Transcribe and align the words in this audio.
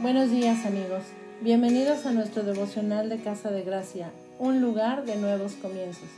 Buenos 0.00 0.30
días 0.30 0.64
amigos, 0.64 1.02
bienvenidos 1.40 2.06
a 2.06 2.12
nuestro 2.12 2.44
devocional 2.44 3.08
de 3.08 3.20
Casa 3.20 3.50
de 3.50 3.62
Gracia, 3.62 4.12
un 4.38 4.60
lugar 4.60 5.04
de 5.04 5.16
nuevos 5.16 5.54
comienzos. 5.54 6.08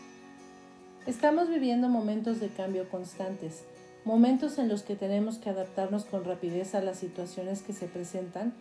Estamos 1.06 1.48
viviendo 1.48 1.88
momentos 1.88 2.40
de 2.40 2.48
cambio 2.48 2.90
constantes, 2.90 3.64
momentos 4.04 4.58
en 4.58 4.68
los 4.68 4.82
que 4.82 4.96
tenemos 4.96 5.38
que 5.38 5.48
adaptarnos 5.48 6.04
con 6.04 6.26
rapidez 6.26 6.74
a 6.74 6.82
las 6.82 6.98
situaciones 6.98 7.62
que 7.62 7.72
se 7.72 7.86
presentan 7.86 8.52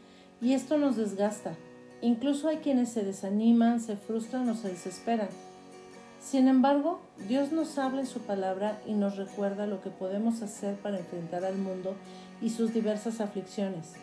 y 0.42 0.54
esto 0.54 0.78
nos 0.78 0.96
desgasta. 0.96 1.54
Incluso 2.02 2.48
hay 2.48 2.60
quienes 2.60 2.88
se 2.88 3.04
desaniman, 3.04 3.82
se 3.82 3.98
frustran 3.98 4.48
o 4.48 4.56
se 4.56 4.70
desesperan. 4.70 5.28
Sin 6.22 6.48
embargo, 6.48 7.02
Dios 7.28 7.52
nos 7.52 7.78
habla 7.78 8.00
en 8.00 8.08
su 8.08 8.22
palabra 8.22 8.80
y 8.88 8.94
nos 8.94 9.18
recuerda 9.18 9.68
lo 9.68 9.82
que 9.82 9.90
podemos 9.90 10.42
hacer 10.42 10.76
para 10.76 10.98
enfrentar 10.98 11.44
al 11.44 11.58
mundo 11.58 11.96
y 12.42 12.52
sus 12.52 12.74
diversas 12.74 13.20
aflicciones. 13.20 13.96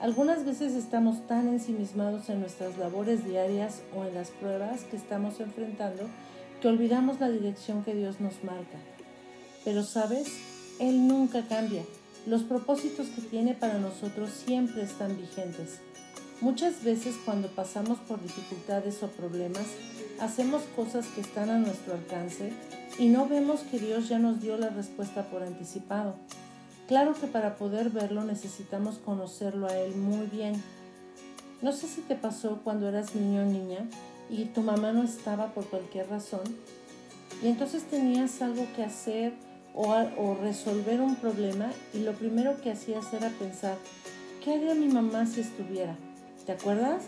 Algunas 0.00 0.46
veces 0.46 0.72
estamos 0.72 1.26
tan 1.26 1.48
ensimismados 1.48 2.30
en 2.30 2.40
nuestras 2.40 2.78
labores 2.78 3.22
diarias 3.22 3.82
o 3.94 4.06
en 4.06 4.14
las 4.14 4.30
pruebas 4.30 4.84
que 4.84 4.96
estamos 4.96 5.40
enfrentando 5.40 6.04
que 6.62 6.68
olvidamos 6.68 7.20
la 7.20 7.28
dirección 7.28 7.84
que 7.84 7.94
Dios 7.94 8.18
nos 8.18 8.42
marca. 8.42 8.78
Pero 9.62 9.82
sabes, 9.82 10.28
Él 10.78 11.06
nunca 11.06 11.46
cambia. 11.46 11.82
Los 12.26 12.44
propósitos 12.44 13.08
que 13.08 13.20
tiene 13.20 13.52
para 13.52 13.78
nosotros 13.78 14.30
siempre 14.30 14.82
están 14.82 15.18
vigentes. 15.18 15.80
Muchas 16.40 16.82
veces 16.82 17.16
cuando 17.26 17.48
pasamos 17.48 17.98
por 17.98 18.22
dificultades 18.22 19.02
o 19.02 19.08
problemas, 19.08 19.66
hacemos 20.18 20.62
cosas 20.74 21.06
que 21.08 21.20
están 21.20 21.50
a 21.50 21.58
nuestro 21.58 21.92
alcance 21.92 22.54
y 22.98 23.08
no 23.08 23.28
vemos 23.28 23.60
que 23.70 23.78
Dios 23.78 24.08
ya 24.08 24.18
nos 24.18 24.40
dio 24.40 24.56
la 24.56 24.70
respuesta 24.70 25.24
por 25.24 25.42
anticipado. 25.42 26.14
Claro 26.90 27.14
que 27.14 27.28
para 27.28 27.54
poder 27.54 27.90
verlo 27.90 28.24
necesitamos 28.24 28.98
conocerlo 28.98 29.68
a 29.68 29.78
Él 29.78 29.94
muy 29.94 30.26
bien. 30.26 30.60
No 31.62 31.70
sé 31.72 31.86
si 31.86 32.00
te 32.00 32.16
pasó 32.16 32.62
cuando 32.64 32.88
eras 32.88 33.14
niño 33.14 33.42
o 33.42 33.44
niña 33.44 33.88
y 34.28 34.46
tu 34.46 34.60
mamá 34.60 34.90
no 34.90 35.04
estaba 35.04 35.54
por 35.54 35.66
cualquier 35.66 36.10
razón 36.10 36.40
y 37.44 37.46
entonces 37.46 37.84
tenías 37.84 38.42
algo 38.42 38.66
que 38.74 38.82
hacer 38.82 39.34
o, 39.72 39.86
o 39.92 40.34
resolver 40.42 41.00
un 41.00 41.14
problema 41.14 41.70
y 41.94 42.00
lo 42.00 42.10
primero 42.14 42.60
que 42.60 42.72
hacías 42.72 43.12
era 43.12 43.28
pensar, 43.38 43.76
¿qué 44.42 44.54
haría 44.54 44.74
mi 44.74 44.88
mamá 44.88 45.26
si 45.26 45.42
estuviera? 45.42 45.96
¿Te 46.44 46.50
acuerdas? 46.50 47.04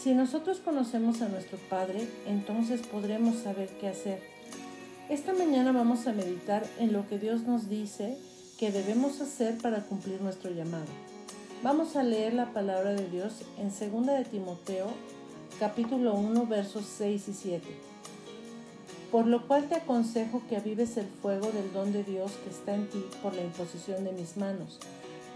Si 0.00 0.14
nosotros 0.14 0.60
conocemos 0.60 1.22
a 1.22 1.28
nuestro 1.28 1.58
Padre, 1.68 2.06
entonces 2.28 2.82
podremos 2.86 3.38
saber 3.38 3.68
qué 3.80 3.88
hacer. 3.88 4.35
Esta 5.08 5.32
mañana 5.32 5.70
vamos 5.70 6.08
a 6.08 6.12
meditar 6.12 6.66
en 6.80 6.92
lo 6.92 7.06
que 7.06 7.16
Dios 7.16 7.42
nos 7.42 7.68
dice 7.68 8.18
que 8.58 8.72
debemos 8.72 9.20
hacer 9.20 9.56
para 9.58 9.84
cumplir 9.84 10.20
nuestro 10.20 10.50
llamado. 10.50 10.86
Vamos 11.62 11.94
a 11.94 12.02
leer 12.02 12.34
la 12.34 12.52
palabra 12.52 12.92
de 12.92 13.08
Dios 13.08 13.42
en 13.56 13.68
2 13.68 14.04
de 14.04 14.24
Timoteo 14.24 14.88
capítulo 15.60 16.14
1 16.14 16.46
versos 16.46 16.86
6 16.98 17.28
y 17.28 17.32
7. 17.34 17.64
Por 19.12 19.28
lo 19.28 19.46
cual 19.46 19.68
te 19.68 19.76
aconsejo 19.76 20.42
que 20.48 20.56
avives 20.56 20.96
el 20.96 21.06
fuego 21.06 21.52
del 21.52 21.72
don 21.72 21.92
de 21.92 22.02
Dios 22.02 22.32
que 22.42 22.50
está 22.50 22.74
en 22.74 22.88
ti 22.90 23.04
por 23.22 23.32
la 23.32 23.44
imposición 23.44 24.02
de 24.02 24.10
mis 24.10 24.36
manos, 24.36 24.80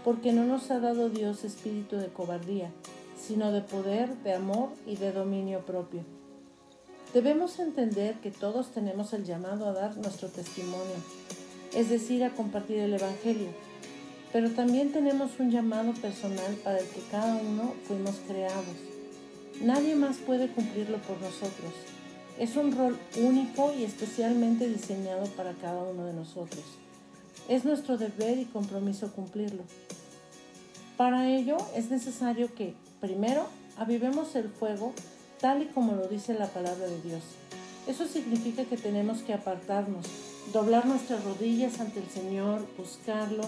porque 0.03 0.33
no 0.33 0.43
nos 0.43 0.69
ha 0.69 0.81
dado 0.81 1.09
Dios 1.09 1.45
espíritu 1.45 1.95
de 1.95 2.07
cobardía, 2.07 2.71
sino 3.17 3.53
de 3.53 3.61
poder, 3.61 4.17
de 4.17 4.33
amor 4.33 4.67
y 4.85 4.97
de 4.97 5.13
dominio 5.13 5.61
propio. 5.61 6.03
Debemos 7.13 7.59
entender 7.59 8.15
que 8.21 8.31
todos 8.31 8.71
tenemos 8.71 9.11
el 9.11 9.25
llamado 9.25 9.67
a 9.67 9.73
dar 9.73 9.97
nuestro 9.97 10.29
testimonio, 10.29 10.95
es 11.75 11.89
decir, 11.89 12.23
a 12.23 12.33
compartir 12.33 12.77
el 12.77 12.93
Evangelio, 12.93 13.49
pero 14.31 14.49
también 14.51 14.93
tenemos 14.93 15.31
un 15.39 15.51
llamado 15.51 15.91
personal 15.95 16.55
para 16.63 16.79
el 16.79 16.87
que 16.87 17.01
cada 17.11 17.35
uno 17.35 17.73
fuimos 17.85 18.15
creados. 18.27 18.77
Nadie 19.61 19.95
más 19.95 20.17
puede 20.17 20.47
cumplirlo 20.47 20.99
por 20.99 21.19
nosotros. 21.19 21.73
Es 22.39 22.55
un 22.55 22.71
rol 22.71 22.97
único 23.17 23.73
y 23.73 23.83
especialmente 23.83 24.69
diseñado 24.69 25.25
para 25.35 25.51
cada 25.51 25.83
uno 25.83 26.05
de 26.05 26.13
nosotros. 26.13 26.63
Es 27.49 27.65
nuestro 27.65 27.97
deber 27.97 28.37
y 28.37 28.45
compromiso 28.45 29.11
cumplirlo. 29.11 29.63
Para 30.95 31.29
ello 31.29 31.57
es 31.75 31.91
necesario 31.91 32.55
que, 32.55 32.73
primero, 33.01 33.47
avivemos 33.77 34.33
el 34.35 34.47
fuego 34.47 34.93
tal 35.41 35.63
y 35.63 35.65
como 35.65 35.93
lo 35.93 36.07
dice 36.07 36.33
la 36.33 36.47
palabra 36.47 36.87
de 36.87 37.01
Dios. 37.01 37.23
Eso 37.87 38.07
significa 38.07 38.63
que 38.65 38.77
tenemos 38.77 39.23
que 39.23 39.33
apartarnos, 39.33 40.05
doblar 40.53 40.85
nuestras 40.85 41.23
rodillas 41.23 41.79
ante 41.79 41.99
el 41.99 42.09
Señor, 42.09 42.65
buscarlo, 42.77 43.43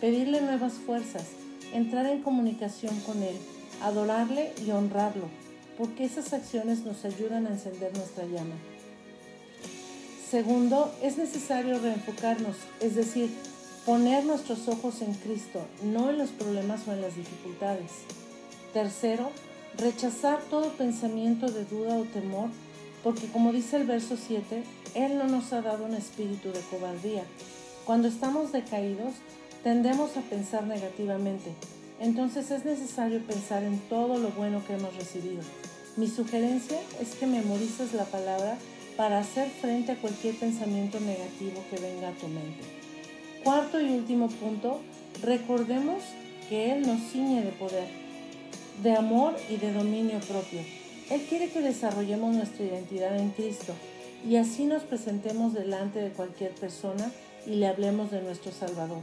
pedirle 0.00 0.42
nuevas 0.42 0.74
fuerzas, 0.74 1.24
entrar 1.72 2.06
en 2.06 2.22
comunicación 2.22 2.98
con 3.00 3.22
Él, 3.22 3.36
adorarle 3.82 4.52
y 4.64 4.70
honrarlo, 4.70 5.24
porque 5.78 6.04
esas 6.04 6.32
acciones 6.34 6.84
nos 6.84 7.04
ayudan 7.04 7.46
a 7.46 7.50
encender 7.50 7.96
nuestra 7.96 8.24
llama. 8.26 8.56
Segundo, 10.30 10.92
es 11.02 11.16
necesario 11.16 11.78
reenfocarnos, 11.78 12.56
es 12.80 12.94
decir, 12.94 13.30
poner 13.86 14.26
nuestros 14.26 14.68
ojos 14.68 15.00
en 15.00 15.14
Cristo, 15.14 15.62
no 15.82 16.10
en 16.10 16.18
los 16.18 16.28
problemas 16.28 16.86
o 16.86 16.92
en 16.92 17.00
las 17.00 17.16
dificultades. 17.16 17.90
Tercero, 18.74 19.30
Rechazar 19.78 20.40
todo 20.50 20.70
pensamiento 20.70 21.52
de 21.52 21.64
duda 21.64 21.94
o 21.94 22.02
temor, 22.02 22.48
porque 23.04 23.28
como 23.28 23.52
dice 23.52 23.76
el 23.76 23.84
verso 23.84 24.16
7, 24.16 24.64
Él 24.96 25.18
no 25.18 25.28
nos 25.28 25.52
ha 25.52 25.62
dado 25.62 25.84
un 25.84 25.94
espíritu 25.94 26.50
de 26.50 26.58
cobardía. 26.62 27.22
Cuando 27.84 28.08
estamos 28.08 28.50
decaídos, 28.50 29.14
tendemos 29.62 30.16
a 30.16 30.22
pensar 30.22 30.64
negativamente. 30.64 31.52
Entonces 32.00 32.50
es 32.50 32.64
necesario 32.64 33.20
pensar 33.20 33.62
en 33.62 33.78
todo 33.88 34.18
lo 34.18 34.30
bueno 34.30 34.64
que 34.66 34.74
hemos 34.74 34.96
recibido. 34.96 35.42
Mi 35.96 36.08
sugerencia 36.08 36.80
es 37.00 37.14
que 37.14 37.28
memorices 37.28 37.92
la 37.94 38.04
palabra 38.04 38.58
para 38.96 39.20
hacer 39.20 39.48
frente 39.48 39.92
a 39.92 40.00
cualquier 40.00 40.34
pensamiento 40.34 40.98
negativo 40.98 41.62
que 41.70 41.80
venga 41.80 42.08
a 42.08 42.14
tu 42.14 42.26
mente. 42.26 42.64
Cuarto 43.44 43.80
y 43.80 43.90
último 43.90 44.26
punto, 44.28 44.80
recordemos 45.22 46.02
que 46.48 46.72
Él 46.72 46.84
nos 46.84 47.00
ciñe 47.12 47.42
de 47.42 47.52
poder 47.52 48.07
de 48.82 48.92
amor 48.92 49.34
y 49.48 49.56
de 49.56 49.72
dominio 49.72 50.20
propio. 50.20 50.60
Él 51.10 51.22
quiere 51.28 51.48
que 51.50 51.60
desarrollemos 51.60 52.34
nuestra 52.34 52.64
identidad 52.64 53.16
en 53.18 53.30
Cristo 53.30 53.74
y 54.26 54.36
así 54.36 54.64
nos 54.64 54.82
presentemos 54.82 55.54
delante 55.54 56.00
de 56.00 56.10
cualquier 56.10 56.52
persona 56.54 57.10
y 57.46 57.56
le 57.56 57.66
hablemos 57.66 58.10
de 58.10 58.22
nuestro 58.22 58.52
Salvador. 58.52 59.02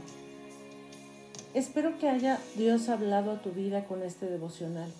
Espero 1.54 1.98
que 1.98 2.08
haya 2.08 2.38
Dios 2.56 2.88
hablado 2.88 3.32
a 3.32 3.42
tu 3.42 3.50
vida 3.50 3.84
con 3.84 4.02
este 4.02 4.26
devocional. 4.26 4.90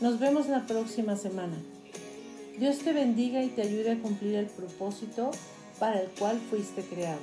Nos 0.00 0.20
vemos 0.20 0.48
la 0.48 0.66
próxima 0.66 1.16
semana. 1.16 1.56
Dios 2.58 2.78
te 2.78 2.92
bendiga 2.92 3.42
y 3.42 3.48
te 3.48 3.62
ayude 3.62 3.92
a 3.92 3.98
cumplir 3.98 4.34
el 4.34 4.46
propósito 4.46 5.30
para 5.78 6.00
el 6.00 6.08
cual 6.10 6.38
fuiste 6.50 6.82
creado. 6.82 7.20